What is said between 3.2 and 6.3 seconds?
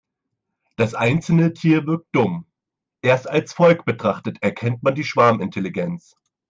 als Volk betrachtet erkennt man die Schwarmintelligenz.